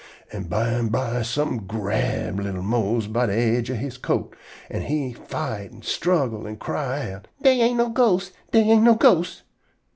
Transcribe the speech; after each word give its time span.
An' 0.33 0.45
bimeby 0.45 1.23
somefin' 1.23 1.67
grab 1.67 2.39
li'l 2.39 2.63
Mose 2.63 3.05
by 3.05 3.27
de 3.27 3.33
aidge 3.33 3.69
of 3.69 3.77
he 3.77 3.91
coat, 3.91 4.35
an' 4.67 4.81
he 4.81 5.13
fight 5.13 5.71
an' 5.71 5.83
struggle 5.83 6.47
an' 6.47 6.55
cry 6.57 7.11
out: 7.11 7.27
"Dey 7.39 7.61
ain't 7.61 7.77
no 7.77 7.89
ghosts. 7.89 8.33
Dey 8.51 8.61
ain't 8.63 8.81
no 8.81 8.95
ghosts." 8.95 9.43